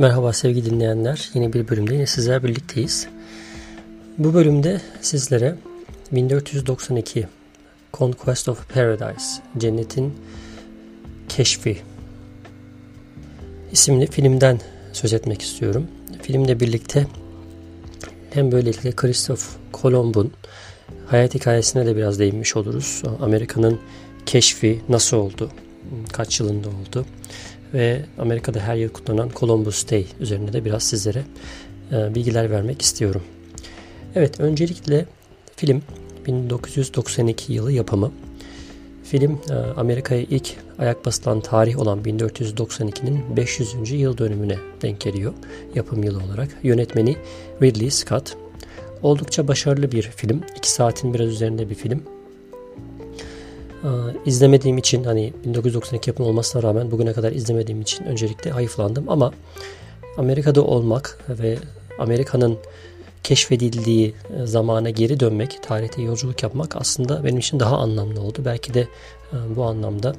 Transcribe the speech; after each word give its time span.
Merhaba 0.00 0.32
sevgili 0.32 0.70
dinleyenler. 0.70 1.30
Yeni 1.34 1.52
bir 1.52 1.68
bölümde 1.68 1.94
yine 1.94 2.06
sizlerle 2.06 2.44
birlikteyiz. 2.44 3.08
Bu 4.18 4.34
bölümde 4.34 4.80
sizlere 5.00 5.56
1492 6.12 7.26
Conquest 7.92 8.48
of 8.48 8.74
Paradise, 8.74 9.42
Cennetin 9.58 10.14
Keşfi 11.28 11.78
isimli 13.72 14.06
filmden 14.06 14.60
söz 14.92 15.12
etmek 15.12 15.42
istiyorum. 15.42 15.86
Filmle 16.22 16.60
birlikte 16.60 17.06
hem 18.30 18.52
böylelikle 18.52 18.92
Christoph 18.92 19.42
Kolomb'un 19.72 20.32
hayat 21.06 21.34
hikayesine 21.34 21.86
de 21.86 21.96
biraz 21.96 22.18
değinmiş 22.18 22.56
oluruz. 22.56 23.02
Amerika'nın 23.20 23.80
keşfi 24.26 24.80
nasıl 24.88 25.16
oldu, 25.16 25.50
kaç 26.12 26.40
yılında 26.40 26.68
oldu 26.68 27.06
ve 27.74 28.02
Amerika'da 28.18 28.60
her 28.60 28.76
yıl 28.76 28.88
kutlanan 28.88 29.30
Columbus 29.36 29.90
Day 29.90 30.06
üzerine 30.20 30.52
de 30.52 30.64
biraz 30.64 30.82
sizlere 30.82 31.22
e, 31.92 32.14
bilgiler 32.14 32.50
vermek 32.50 32.82
istiyorum. 32.82 33.22
Evet, 34.14 34.40
öncelikle 34.40 35.06
film 35.56 35.82
1992 36.26 37.52
yılı 37.52 37.72
yapımı. 37.72 38.12
Film 39.04 39.40
e, 39.50 39.54
Amerika'ya 39.54 40.20
ilk 40.20 40.56
ayak 40.78 41.06
basılan 41.06 41.40
tarih 41.40 41.78
olan 41.78 42.02
1492'nin 42.02 43.36
500. 43.36 43.90
yıl 43.90 44.18
dönümüne 44.18 44.56
denk 44.82 45.00
geliyor 45.00 45.32
yapım 45.74 46.02
yılı 46.02 46.24
olarak. 46.24 46.48
Yönetmeni 46.62 47.16
Ridley 47.62 47.90
Scott. 47.90 48.36
Oldukça 49.02 49.48
başarılı 49.48 49.92
bir 49.92 50.02
film. 50.02 50.42
2 50.56 50.70
saatin 50.70 51.14
biraz 51.14 51.28
üzerinde 51.28 51.70
bir 51.70 51.74
film. 51.74 52.02
Ee, 53.84 53.88
izlemediğim 54.26 54.78
için 54.78 55.04
hani 55.04 55.32
1992 55.44 56.10
yapım 56.10 56.26
olmasına 56.26 56.62
rağmen 56.62 56.90
bugüne 56.90 57.12
kadar 57.12 57.32
izlemediğim 57.32 57.80
için 57.80 58.04
öncelikle 58.04 58.50
hayıflandım 58.50 59.08
ama 59.08 59.32
Amerika'da 60.16 60.62
olmak 60.62 61.18
ve 61.28 61.58
Amerika'nın 61.98 62.58
keşfedildiği 63.24 64.14
e, 64.36 64.46
zamana 64.46 64.90
geri 64.90 65.20
dönmek, 65.20 65.62
tarihte 65.62 66.02
yolculuk 66.02 66.42
yapmak 66.42 66.76
aslında 66.76 67.24
benim 67.24 67.38
için 67.38 67.60
daha 67.60 67.76
anlamlı 67.78 68.20
oldu. 68.20 68.42
Belki 68.44 68.74
de 68.74 68.80
e, 68.80 69.56
bu 69.56 69.64
anlamda 69.64 70.14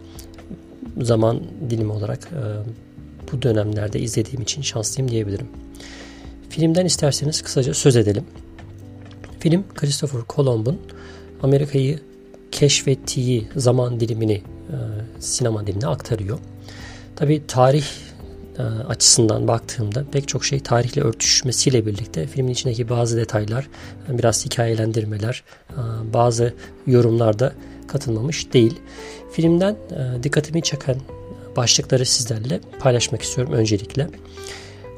zaman 1.01 1.41
dilimi 1.69 1.91
olarak 1.91 2.19
e, 2.31 2.41
bu 3.31 3.41
dönemlerde 3.41 3.99
izlediğim 3.99 4.41
için 4.41 4.61
şanslıyım 4.61 5.11
diyebilirim. 5.11 5.47
Filmden 6.49 6.85
isterseniz 6.85 7.41
kısaca 7.41 7.73
söz 7.73 7.95
edelim. 7.95 8.23
Film 9.39 9.63
Christopher 9.75 10.21
Columbus'un 10.29 10.79
Amerika'yı 11.43 11.99
keşfettiği 12.51 13.47
zaman 13.55 13.99
dilimini 13.99 14.33
e, 14.33 14.75
sinema 15.19 15.67
diline 15.67 15.87
aktarıyor. 15.87 16.39
Tabi 17.15 17.47
tarih 17.47 17.85
e, 18.57 18.61
açısından 18.63 19.47
baktığımda 19.47 20.05
pek 20.11 20.27
çok 20.27 20.45
şey 20.45 20.59
tarihle 20.59 21.01
örtüşmesiyle 21.01 21.85
birlikte 21.85 22.27
filmin 22.27 22.51
içindeki 22.51 22.89
bazı 22.89 23.17
detaylar, 23.17 23.69
e, 24.09 24.17
biraz 24.17 24.45
hikayelendirmeler, 24.45 25.43
bazı 26.13 26.53
yorumlarda 26.87 27.53
katılmamış 27.87 28.53
değil. 28.53 28.79
Filmden 29.31 29.75
dikkatimi 30.23 30.61
çeken 30.61 30.95
başlıkları 31.57 32.05
sizlerle 32.05 32.59
paylaşmak 32.79 33.21
istiyorum 33.21 33.53
öncelikle. 33.53 34.07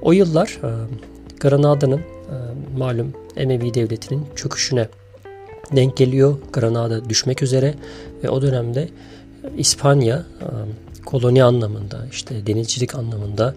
O 0.01 0.11
yıllar 0.11 0.59
Granada'nın 1.39 2.01
malum 2.77 3.13
Emevi 3.35 3.73
devletinin 3.73 4.25
çöküşüne 4.35 4.87
denk 5.75 5.97
geliyor. 5.97 6.37
Granada 6.53 7.09
düşmek 7.09 7.43
üzere 7.43 7.73
ve 8.23 8.29
o 8.29 8.41
dönemde 8.41 8.89
İspanya 9.57 10.17
e, 10.17 10.45
koloni 11.05 11.43
anlamında 11.43 12.07
işte 12.11 12.47
denizcilik 12.47 12.95
anlamında 12.95 13.55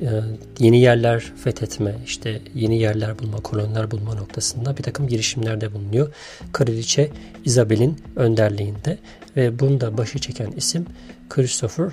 e, 0.00 0.10
yeni 0.58 0.80
yerler 0.80 1.32
fethetme, 1.44 1.94
işte 2.06 2.40
yeni 2.54 2.78
yerler 2.78 3.18
bulma, 3.18 3.40
koloniler 3.40 3.90
bulma 3.90 4.14
noktasında 4.14 4.76
bir 4.76 4.82
takım 4.82 5.08
girişimlerde 5.08 5.74
bulunuyor. 5.74 6.14
Kraliçe 6.52 7.10
Isabel'in 7.44 7.96
önderliğinde 8.16 8.98
ve 9.36 9.58
bunda 9.58 9.98
başı 9.98 10.18
çeken 10.18 10.52
isim 10.56 10.86
Christopher 11.28 11.90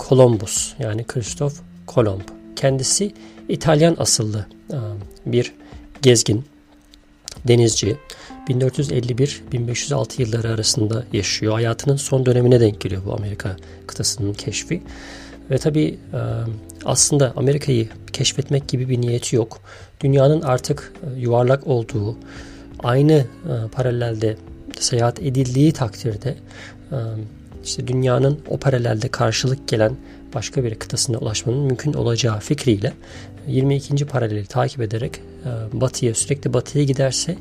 Columbus 0.00 0.74
yani 0.78 1.04
Christoph 1.04 1.54
Kolomb. 1.86 2.22
Kendisi 2.56 3.12
İtalyan 3.48 3.96
asıllı 3.98 4.46
e, 4.70 4.76
bir 5.26 5.52
gezgin, 6.02 6.44
denizci. 7.48 7.96
1451-1506 8.48 10.22
yılları 10.22 10.48
arasında 10.48 11.04
yaşıyor. 11.12 11.52
Hayatının 11.52 11.96
son 11.96 12.26
dönemine 12.26 12.60
denk 12.60 12.80
geliyor 12.80 13.02
bu 13.06 13.14
Amerika 13.14 13.56
kıtasının 13.86 14.32
keşfi. 14.32 14.82
Ve 15.50 15.58
tabi 15.58 15.84
e, 15.84 16.20
aslında 16.84 17.32
Amerika'yı 17.36 17.88
keşfetmek 18.12 18.68
gibi 18.68 18.88
bir 18.88 19.00
niyeti 19.00 19.36
yok. 19.36 19.60
Dünyanın 20.00 20.42
artık 20.42 20.92
e, 21.02 21.20
yuvarlak 21.20 21.66
olduğu, 21.66 22.16
aynı 22.78 23.12
e, 23.12 23.24
paralelde 23.72 24.36
seyahat 24.80 25.22
edildiği 25.22 25.72
takdirde 25.72 26.36
işte 27.64 27.88
dünyanın 27.88 28.40
o 28.48 28.58
paralelde 28.58 29.08
karşılık 29.08 29.68
gelen 29.68 29.96
başka 30.34 30.64
bir 30.64 30.74
kıtasına 30.74 31.18
ulaşmanın 31.18 31.58
mümkün 31.58 31.92
olacağı 31.92 32.40
fikriyle 32.40 32.92
22. 33.46 34.06
paraleli 34.06 34.46
takip 34.46 34.80
ederek 34.80 35.20
batıya 35.72 36.14
sürekli 36.14 36.52
batıya 36.52 36.84
giderse 36.84 37.36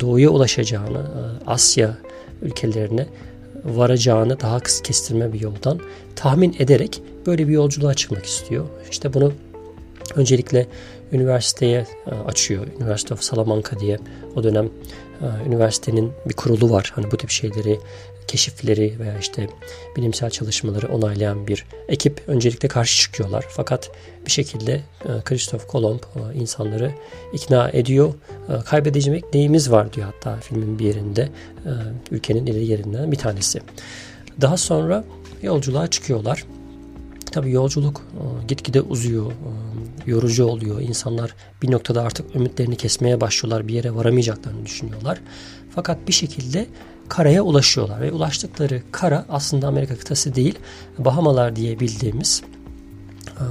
doğuya 0.00 0.30
ulaşacağını, 0.30 0.98
e, 0.98 1.50
Asya 1.50 1.98
ülkelerine 2.42 3.06
varacağını 3.64 4.40
daha 4.40 4.60
kısa 4.60 4.82
kestirme 4.82 5.32
bir 5.32 5.40
yoldan 5.40 5.80
tahmin 6.16 6.56
ederek 6.58 7.02
böyle 7.26 7.48
bir 7.48 7.52
yolculuğa 7.52 7.94
çıkmak 7.94 8.26
istiyor. 8.26 8.64
İşte 8.90 9.14
bunu 9.14 9.32
öncelikle 10.14 10.66
üniversiteye 11.12 11.86
e, 12.06 12.10
açıyor. 12.10 12.66
University 12.76 13.14
of 13.14 13.22
Salamanca 13.22 13.80
diye 13.80 13.98
o 14.36 14.44
dönem 14.44 14.70
e, 15.20 15.48
üniversitenin 15.48 16.12
bir 16.28 16.34
kurulu 16.34 16.70
var. 16.70 16.92
Hani 16.94 17.10
bu 17.10 17.16
tip 17.16 17.30
şeyleri 17.30 17.80
keşifleri 18.28 18.96
veya 18.98 19.18
işte 19.18 19.48
bilimsel 19.96 20.30
çalışmaları 20.30 20.88
onaylayan 20.88 21.46
bir 21.46 21.66
ekip 21.88 22.22
öncelikle 22.26 22.68
karşı 22.68 23.02
çıkıyorlar. 23.02 23.44
Fakat 23.48 23.90
bir 24.26 24.30
şekilde 24.30 24.72
e, 25.04 25.08
Christoph 25.24 25.66
Kolomb 25.68 26.00
e, 26.00 26.38
insanları 26.38 26.92
ikna 27.32 27.70
ediyor. 27.70 28.14
E, 28.48 28.64
kaybedecek 28.64 29.34
neyimiz 29.34 29.70
var 29.70 29.92
diyor 29.92 30.06
hatta 30.06 30.36
filmin 30.36 30.78
bir 30.78 30.84
yerinde 30.84 31.28
ülkenin 32.10 32.46
ileri 32.46 32.66
yerinden 32.66 33.12
bir 33.12 33.16
tanesi. 33.16 33.60
Daha 34.40 34.56
sonra 34.56 35.04
yolculuğa 35.42 35.86
çıkıyorlar. 35.86 36.44
Tabii 37.32 37.50
yolculuk 37.50 38.02
gitgide 38.48 38.80
uzuyor, 38.80 39.32
yorucu 40.06 40.44
oluyor. 40.44 40.80
İnsanlar 40.80 41.34
bir 41.62 41.70
noktada 41.70 42.02
artık 42.02 42.36
ümitlerini 42.36 42.76
kesmeye 42.76 43.20
başlıyorlar, 43.20 43.68
bir 43.68 43.74
yere 43.74 43.94
varamayacaklarını 43.94 44.66
düşünüyorlar. 44.66 45.20
Fakat 45.74 46.08
bir 46.08 46.12
şekilde 46.12 46.66
karaya 47.08 47.42
ulaşıyorlar 47.42 48.00
ve 48.00 48.12
ulaştıkları 48.12 48.82
kara 48.92 49.24
aslında 49.28 49.68
Amerika 49.68 49.96
kıtası 49.96 50.34
değil 50.34 50.58
Bahamalar 50.98 51.56
diye 51.56 51.80
bildiğimiz 51.80 52.42
e, 53.26 53.44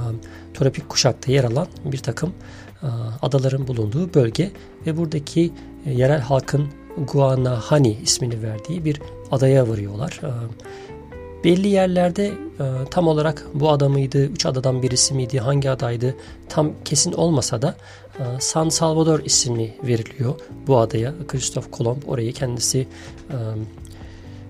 tropik 0.54 0.88
kuşakta 0.88 1.32
yer 1.32 1.44
alan 1.44 1.66
bir 1.84 1.98
takım 1.98 2.34
e, 2.82 2.86
adaların 3.22 3.66
bulunduğu 3.66 4.14
bölge 4.14 4.50
ve 4.86 4.96
buradaki 4.96 5.52
e, 5.86 5.92
yerel 5.92 6.20
halkın 6.20 6.68
Guanahani 7.12 7.98
ismini 8.02 8.42
verdiği 8.42 8.84
bir 8.84 9.00
adaya 9.30 9.68
varıyorlar. 9.68 10.20
E, 10.22 10.30
belli 11.44 11.68
yerlerde 11.68 12.26
e, 12.26 12.64
tam 12.90 13.08
olarak 13.08 13.46
bu 13.54 13.70
ada 13.70 13.88
mıydı, 13.88 14.26
üç 14.26 14.46
adadan 14.46 14.82
birisi 14.82 15.14
miydi, 15.14 15.38
hangi 15.38 15.70
adaydı 15.70 16.14
tam 16.48 16.72
kesin 16.84 17.12
olmasa 17.12 17.62
da 17.62 17.76
e, 18.18 18.22
San 18.40 18.68
Salvador 18.68 19.20
ismi 19.24 19.74
veriliyor 19.82 20.34
bu 20.66 20.78
adaya. 20.78 21.14
Christoph 21.28 21.70
Kolomb 21.70 22.02
orayı 22.06 22.32
kendisi 22.32 22.86
e, 23.30 23.36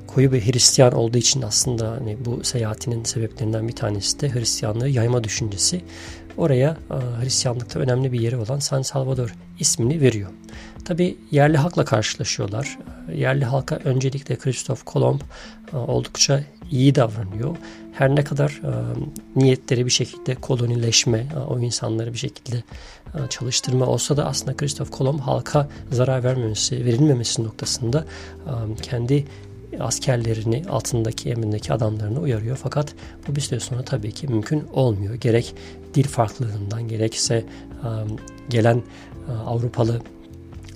koyu 0.06 0.32
bir 0.32 0.52
Hristiyan 0.52 0.92
olduğu 0.92 1.18
için 1.18 1.42
aslında 1.42 1.90
hani 1.90 2.16
bu 2.24 2.44
seyahatinin 2.44 3.04
sebeplerinden 3.04 3.68
bir 3.68 3.76
tanesi 3.76 4.20
de 4.20 4.34
Hristiyanlığı 4.34 4.88
yayma 4.88 5.24
düşüncesi. 5.24 5.80
Oraya 6.38 6.76
e, 6.90 7.22
Hristiyanlıkta 7.22 7.80
önemli 7.80 8.12
bir 8.12 8.20
yeri 8.20 8.36
olan 8.36 8.58
San 8.58 8.82
Salvador 8.82 9.34
ismini 9.58 10.00
veriyor. 10.00 10.30
Tabi 10.84 11.16
yerli 11.30 11.56
halkla 11.56 11.84
karşılaşıyorlar. 11.84 12.78
Yerli 13.14 13.44
halka 13.44 13.76
öncelikle 13.84 14.36
Christoph 14.36 14.80
Kolomb 14.84 15.20
e, 15.72 15.76
oldukça 15.76 16.44
iyi 16.70 16.94
davranıyor. 16.94 17.56
Her 17.92 18.16
ne 18.16 18.24
kadar 18.24 18.50
e, 18.50 18.70
niyetleri 19.36 19.86
bir 19.86 19.90
şekilde 19.90 20.34
kolonileşme, 20.34 21.18
e, 21.18 21.38
o 21.38 21.58
insanları 21.58 22.12
bir 22.12 22.18
şekilde 22.18 22.56
e, 23.14 23.18
çalıştırma 23.28 23.86
olsa 23.86 24.16
da 24.16 24.26
aslında 24.26 24.56
Christoph 24.56 24.90
Kolomb 24.90 25.20
halka 25.20 25.68
zarar 25.90 26.24
vermemesi, 26.24 26.84
verilmemesi 26.84 27.44
noktasında 27.44 28.04
e, 28.46 28.82
kendi 28.82 29.24
askerlerini 29.80 30.64
altındaki 30.68 31.30
emrindeki 31.30 31.72
adamlarını 31.72 32.20
uyarıyor. 32.20 32.58
Fakat 32.62 32.94
bu 33.28 33.36
bir 33.36 33.40
süre 33.40 33.60
sonra 33.60 33.82
tabii 33.82 34.12
ki 34.12 34.28
mümkün 34.28 34.64
olmuyor. 34.72 35.14
Gerek 35.14 35.54
dil 35.94 36.04
farklılığından 36.04 36.88
gerekse 36.88 37.44
gelen 38.48 38.82
Avrupalı 39.46 40.00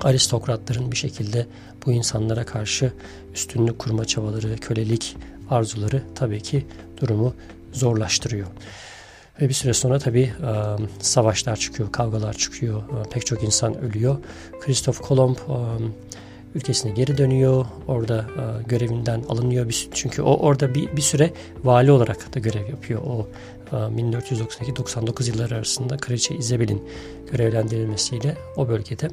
aristokratların 0.02 0.92
bir 0.92 0.96
şekilde 0.96 1.46
bu 1.86 1.92
insanlara 1.92 2.44
karşı 2.44 2.92
üstünlük 3.34 3.78
kurma 3.78 4.04
çabaları, 4.04 4.56
kölelik 4.56 5.16
arzuları 5.50 6.02
tabii 6.14 6.40
ki 6.40 6.66
durumu 7.00 7.34
zorlaştırıyor. 7.72 8.46
Ve 9.40 9.48
bir 9.48 9.54
süre 9.54 9.72
sonra 9.72 9.98
tabii 9.98 10.32
savaşlar 11.00 11.56
çıkıyor, 11.56 11.92
kavgalar 11.92 12.34
çıkıyor, 12.34 12.82
pek 13.10 13.26
çok 13.26 13.44
insan 13.44 13.78
ölüyor. 13.78 14.16
Christoph 14.60 14.98
Kolomb 15.02 15.36
ülkesine 16.54 16.92
geri 16.92 17.18
dönüyor. 17.18 17.66
Orada 17.88 18.26
görevinden 18.68 19.22
alınıyor. 19.28 19.86
Çünkü 19.94 20.22
o 20.22 20.36
orada 20.36 20.74
bir, 20.74 20.96
bir 20.96 21.02
süre 21.02 21.30
vali 21.64 21.90
olarak 21.92 22.34
da 22.34 22.38
görev 22.38 22.68
yapıyor. 22.68 23.02
O 23.02 23.28
1492-99 23.72 25.28
yılları 25.28 25.54
arasında 25.54 25.96
Kraliçe 25.96 26.34
Isabel'in 26.34 26.88
görevlendirilmesiyle 27.32 28.36
o 28.56 28.68
bölgede 28.68 29.08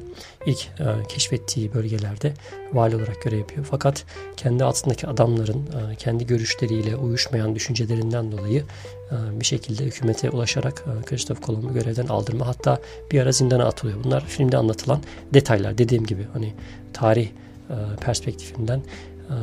ilk 0.46 0.68
e, 0.80 1.06
keşfettiği 1.08 1.74
bölgelerde 1.74 2.32
vali 2.72 2.96
olarak 2.96 3.22
görev 3.22 3.38
yapıyor. 3.38 3.66
Fakat 3.70 4.04
kendi 4.36 4.64
altındaki 4.64 5.06
adamların 5.06 5.66
e, 5.66 5.96
kendi 5.96 6.26
görüşleriyle 6.26 6.96
uyuşmayan 6.96 7.54
düşüncelerinden 7.54 8.32
dolayı 8.32 8.64
e, 9.10 9.40
bir 9.40 9.44
şekilde 9.44 9.84
hükümete 9.84 10.30
ulaşarak 10.30 10.84
e, 10.86 11.04
Christoph 11.04 11.40
Kolomb'u 11.40 11.74
görevden 11.74 12.06
aldırma 12.06 12.46
hatta 12.46 12.78
bir 13.12 13.20
ara 13.20 13.32
zindana 13.32 13.64
atılıyor. 13.64 14.04
Bunlar 14.04 14.26
filmde 14.26 14.56
anlatılan 14.56 15.02
detaylar 15.34 15.78
dediğim 15.78 16.06
gibi 16.06 16.26
hani 16.32 16.54
tarih 17.00 17.26
e, 17.26 17.74
perspektifinden 18.00 18.78
e, 18.78 19.34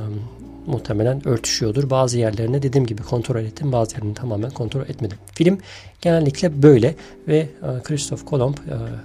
muhtemelen 0.65 1.27
örtüşüyordur. 1.27 1.89
Bazı 1.89 2.17
yerlerine 2.17 2.63
dediğim 2.63 2.87
gibi 2.87 3.03
kontrol 3.03 3.39
ettim. 3.39 3.71
Bazı 3.71 3.95
yerlerini 3.95 4.13
tamamen 4.13 4.51
kontrol 4.51 4.81
etmedim. 4.81 5.17
Film 5.33 5.57
genellikle 6.01 6.63
böyle 6.63 6.95
ve 7.27 7.37
e, 7.37 7.49
Christoph 7.83 8.25
Kolomb 8.25 8.55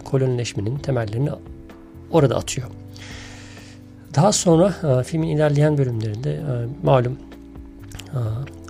kolonileşmenin 0.05 0.79
temellerini 0.79 1.31
orada 2.11 2.37
atıyor. 2.37 2.69
Daha 4.15 4.33
sonra 4.33 5.03
filmin 5.03 5.29
ilerleyen 5.29 5.79
bölümlerinde 5.79 6.41
malum 6.83 7.19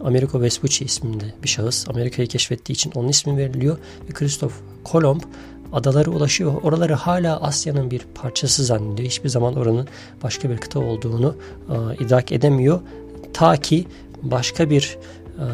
Americo 0.00 0.40
Vespucci 0.40 0.85
isminde 0.85 1.25
bir 1.43 1.49
şahıs 1.49 1.88
Amerika'yı 1.88 2.28
keşfettiği 2.28 2.75
için 2.75 2.93
onun 2.94 3.08
ismi 3.08 3.37
veriliyor 3.37 3.78
ve 4.08 4.12
Christoph 4.12 4.52
Kolomb 4.85 5.20
adalara 5.72 6.10
ulaşıyor. 6.10 6.62
Oraları 6.62 6.94
hala 6.94 7.40
Asya'nın 7.40 7.90
bir 7.90 8.06
parçası 8.14 8.64
zannediyor. 8.64 9.08
Hiçbir 9.08 9.28
zaman 9.28 9.56
oranın 9.56 9.88
başka 10.22 10.50
bir 10.50 10.56
kıta 10.56 10.80
olduğunu 10.80 11.36
e, 11.69 12.04
idrak 12.04 12.32
edemiyor. 12.32 12.80
Ta 13.32 13.56
ki 13.56 13.86
başka 14.22 14.70
bir 14.70 14.98
e, 15.38 15.44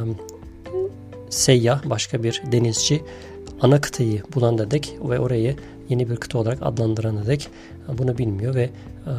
seyyah, 1.31 1.91
başka 1.91 2.23
bir 2.23 2.43
denizci 2.53 3.03
ana 3.61 3.81
kıtayı 3.81 4.23
bulana 4.35 4.71
dek 4.71 4.97
ve 5.03 5.21
orayı 5.21 5.57
yeni 5.89 6.11
bir 6.11 6.17
kıta 6.17 6.39
olarak 6.39 6.59
adlandırana 6.63 7.27
dek 7.27 7.49
e, 7.89 7.99
bunu 7.99 8.19
bilmiyor 8.19 8.55
ve 8.55 8.63
e, 8.63 9.13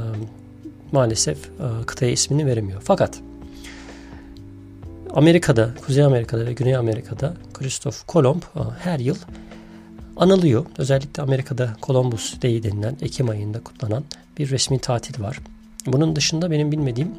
maalesef 0.91 1.37
e, 1.45 1.85
kıtaya 1.85 2.11
ismini 2.11 2.45
veremiyor. 2.45 2.81
Fakat 2.83 3.19
Amerika'da, 5.13 5.69
Kuzey 5.85 6.03
Amerika'da 6.03 6.45
ve 6.45 6.53
Güney 6.53 6.75
Amerika'da 6.75 7.33
Christoph 7.53 7.95
Kolomb 8.07 8.41
e, 8.41 8.59
her 8.79 8.99
yıl 8.99 9.15
anılıyor. 10.19 10.65
Özellikle 10.77 11.23
Amerika'da 11.23 11.77
Columbus 11.81 12.41
Day 12.41 12.63
denilen 12.63 12.97
Ekim 13.01 13.29
ayında 13.29 13.59
kutlanan 13.59 14.03
bir 14.37 14.49
resmi 14.49 14.79
tatil 14.79 15.23
var. 15.23 15.39
Bunun 15.85 16.15
dışında 16.15 16.51
benim 16.51 16.71
bilmediğim 16.71 17.11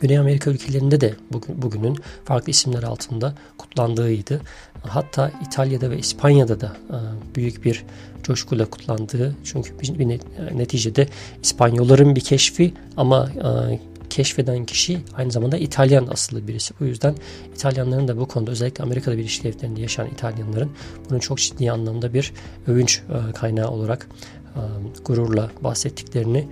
Güney 0.00 0.18
Amerika 0.18 0.50
ülkelerinde 0.50 1.00
de 1.00 1.14
bugünün 1.48 1.96
farklı 2.24 2.50
isimler 2.50 2.82
altında 2.82 3.34
kutlandığıydı. 3.58 4.40
Hatta 4.82 5.32
İtalya'da 5.46 5.90
ve 5.90 5.98
İspanya'da 5.98 6.60
da 6.60 6.76
e, 6.90 6.96
büyük 7.34 7.64
bir 7.64 7.84
coşkuyla 8.22 8.66
kutlandığı 8.66 9.36
çünkü 9.44 9.80
bir 9.80 10.20
neticede 10.58 11.08
İspanyolların 11.42 12.16
bir 12.16 12.20
keşfi 12.20 12.74
ama 12.96 13.30
e, 13.30 13.78
keşfeden 14.12 14.64
kişi 14.64 15.00
aynı 15.16 15.30
zamanda 15.32 15.56
İtalyan 15.56 16.06
asıllı 16.06 16.48
birisi. 16.48 16.74
Bu 16.80 16.84
yüzden 16.84 17.14
İtalyanların 17.54 18.08
da 18.08 18.16
bu 18.18 18.28
konuda 18.28 18.50
özellikle 18.50 18.84
Amerika'da 18.84 19.18
Birleşik 19.18 19.44
Devletleri'nde 19.44 19.80
yaşayan 19.80 20.08
İtalyanların 20.08 20.70
bunun 21.10 21.18
çok 21.18 21.38
ciddi 21.38 21.72
anlamda 21.72 22.14
bir 22.14 22.32
övünç 22.66 23.02
e, 23.30 23.32
kaynağı 23.32 23.70
olarak 23.70 24.08
e, 24.56 24.60
gururla 25.04 25.50
bahsettiklerini 25.60 26.48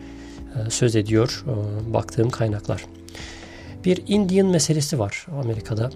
e, 0.57 0.71
söz 0.71 0.97
ediyor 0.97 1.45
baktığım 1.87 2.31
kaynaklar. 2.31 2.85
Bir 3.85 4.03
Indian 4.09 4.47
meselesi 4.47 4.99
var 4.99 5.27
Amerika'da. 5.43 5.91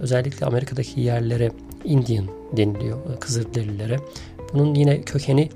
Özellikle 0.00 0.46
Amerika'daki 0.46 1.00
yerlere 1.00 1.52
Indian 1.84 2.26
deniliyor, 2.56 3.20
Kızılderililere. 3.20 3.96
Bunun 4.52 4.74
yine 4.74 5.02
kökeni 5.02 5.50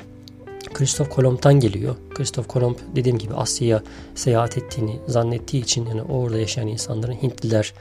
Christoph 0.81 1.11
Kolomb'tan 1.11 1.61
geliyor. 1.61 1.97
Christoph 2.15 2.49
Kolomb 2.49 2.77
dediğim 2.97 3.19
gibi 3.19 3.35
Asya'ya 3.35 3.83
seyahat 4.15 4.59
ettiğini 4.59 5.01
zannettiği 5.07 5.63
için 5.63 5.87
yani 5.87 6.03
orada 6.03 6.39
yaşayan 6.39 6.67
insanların 6.67 7.13
Hintliler 7.13 7.75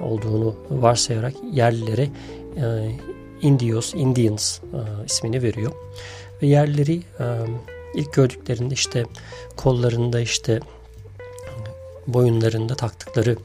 olduğunu 0.00 0.54
varsayarak 0.70 1.34
yerlilere 1.52 2.08
e, 2.56 2.90
Indios, 3.42 3.94
Indians 3.94 4.58
e, 4.58 5.06
ismini 5.06 5.42
veriyor. 5.42 5.72
Ve 6.42 6.46
yerlileri 6.46 6.96
e, 6.96 7.24
ilk 7.94 8.12
gördüklerinde 8.12 8.74
işte 8.74 9.04
kollarında 9.56 10.20
işte 10.20 10.60
boyunlarında 12.06 12.74
taktıkları 12.74 13.36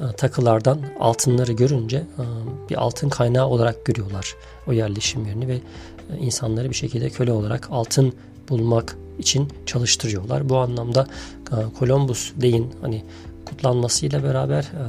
e, 0.00 0.16
takılardan 0.16 0.80
altınları 1.00 1.52
görünce 1.52 1.96
e, 1.96 2.24
bir 2.70 2.76
altın 2.76 3.08
kaynağı 3.08 3.46
olarak 3.46 3.84
görüyorlar 3.84 4.34
o 4.66 4.72
yerleşim 4.72 5.26
yerini 5.26 5.48
ve 5.48 5.54
e, 5.54 6.18
insanları 6.20 6.70
bir 6.70 6.74
şekilde 6.74 7.10
köle 7.10 7.32
olarak 7.32 7.68
altın 7.70 8.14
bulmak 8.48 8.96
için 9.18 9.48
çalıştırıyorlar. 9.66 10.48
Bu 10.48 10.56
anlamda 10.56 11.06
e, 11.52 11.54
Columbus 11.78 12.32
Day'in 12.42 12.70
hani 12.80 13.02
kutlanmasıyla 13.44 14.22
beraber 14.22 14.62
e, 14.62 14.82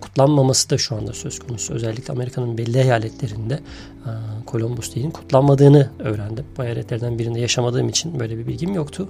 kutlanmaması 0.00 0.70
da 0.70 0.78
şu 0.78 0.96
anda 0.96 1.12
söz 1.12 1.38
konusu. 1.38 1.74
Özellikle 1.74 2.12
Amerika'nın 2.12 2.58
belli 2.58 2.78
eyaletlerinde 2.78 3.54
e, 3.54 4.10
Columbus 4.50 4.96
Day'in 4.96 5.10
kutlanmadığını 5.10 5.90
öğrendim. 5.98 6.44
Bu 6.58 6.64
eyaletlerden 6.64 7.18
birinde 7.18 7.40
yaşamadığım 7.40 7.88
için 7.88 8.20
böyle 8.20 8.38
bir 8.38 8.46
bilgim 8.46 8.74
yoktu. 8.74 9.08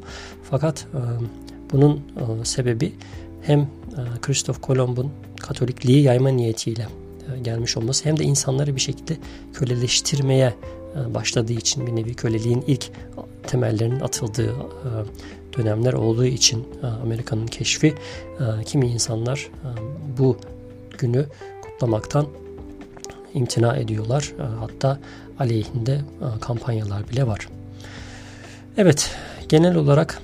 Fakat 0.51 0.87
bunun 1.73 2.01
sebebi 2.45 2.93
hem 3.43 3.69
Christoph 4.23 4.61
Kolomb'un 4.61 5.11
Katolikliği 5.41 6.03
yayma 6.03 6.29
niyetiyle 6.29 6.87
gelmiş 7.43 7.77
olması 7.77 8.05
hem 8.05 8.19
de 8.19 8.25
insanları 8.25 8.77
bir 8.77 8.81
şekilde 8.81 9.17
köleleştirmeye 9.53 10.55
başladığı 11.15 11.53
için 11.53 11.87
bir 11.87 11.97
nevi 11.97 12.15
köleliğin 12.15 12.65
ilk 12.67 12.91
temellerinin 13.47 14.01
atıldığı 14.01 14.51
e, 14.51 14.55
dönemler 15.57 15.93
olduğu 15.93 16.25
için 16.25 16.69
e, 16.83 16.87
Amerika'nın 16.87 17.47
keşfi 17.47 17.87
e, 17.87 18.65
kimi 18.65 18.87
insanlar 18.87 19.51
bu 20.19 20.37
günü 20.99 21.27
kutlamaktan 21.63 22.27
imtina 23.35 23.77
ediyorlar. 23.77 24.33
Hatta 24.61 24.99
aleyhinde 25.39 26.01
kampanyalar 26.41 27.09
bile 27.11 27.27
var. 27.27 27.49
Evet, 28.77 29.11
genel 29.49 29.77
olarak 29.77 30.23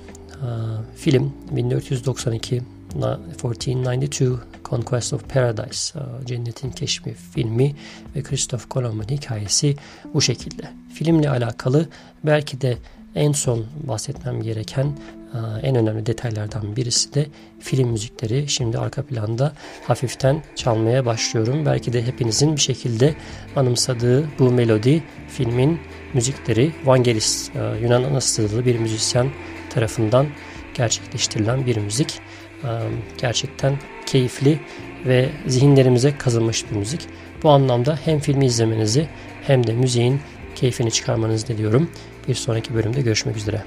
film 0.95 1.33
1492 1.51 2.61
1492 2.95 4.29
Conquest 4.63 5.13
of 5.13 5.29
Paradise, 5.29 5.99
Cennetin 6.25 6.71
Keşfi 6.71 7.13
filmi 7.13 7.75
ve 8.15 8.23
Christoph 8.23 8.63
Kolomb'un 8.69 9.07
hikayesi 9.09 9.75
bu 10.13 10.21
şekilde. 10.21 10.63
Filmle 10.93 11.29
alakalı 11.29 11.89
belki 12.23 12.61
de 12.61 12.77
en 13.15 13.31
son 13.31 13.65
bahsetmem 13.83 14.41
gereken 14.41 14.85
e, 15.33 15.67
en 15.67 15.75
önemli 15.75 16.05
detaylardan 16.05 16.75
birisi 16.75 17.13
de 17.13 17.27
film 17.59 17.89
müzikleri. 17.89 18.49
Şimdi 18.49 18.77
arka 18.77 19.03
planda 19.05 19.53
hafiften 19.87 20.43
çalmaya 20.55 21.05
başlıyorum. 21.05 21.65
Belki 21.65 21.93
de 21.93 22.05
hepinizin 22.05 22.55
bir 22.55 22.61
şekilde 22.61 23.15
anımsadığı 23.55 24.39
bu 24.39 24.51
melodi 24.51 25.03
filmin 25.29 25.79
müzikleri 26.13 26.71
Vangelis 26.85 27.49
e, 27.55 27.83
Yunan 27.83 28.03
anasılı 28.03 28.65
bir 28.65 28.79
müzisyen 28.79 29.29
tarafından 29.69 30.27
gerçekleştirilen 30.73 31.65
bir 31.65 31.77
müzik. 31.77 32.19
Gerçekten 33.17 33.77
keyifli 34.05 34.59
ve 35.05 35.29
zihinlerimize 35.47 36.17
kazınmış 36.17 36.71
bir 36.71 36.75
müzik. 36.75 37.01
Bu 37.43 37.49
anlamda 37.49 37.99
hem 38.05 38.19
filmi 38.19 38.45
izlemenizi 38.45 39.07
hem 39.41 39.67
de 39.67 39.73
müziğin 39.73 40.19
keyfini 40.55 40.91
çıkarmanızı 40.91 41.47
diliyorum. 41.47 41.91
Bir 42.27 42.35
sonraki 42.35 42.73
bölümde 42.73 43.01
görüşmek 43.01 43.37
üzere. 43.37 43.63